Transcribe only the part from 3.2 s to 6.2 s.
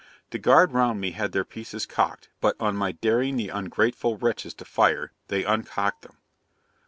the ungrateful wretches to fire, they uncocked them.